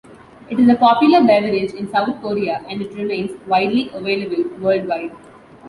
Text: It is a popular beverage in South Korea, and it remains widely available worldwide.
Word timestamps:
It 0.49 0.59
is 0.59 0.67
a 0.67 0.77
popular 0.77 1.23
beverage 1.23 1.73
in 1.73 1.87
South 1.91 2.19
Korea, 2.23 2.65
and 2.67 2.81
it 2.81 2.91
remains 2.95 3.39
widely 3.45 3.91
available 3.93 4.45
worldwide. 4.57 5.11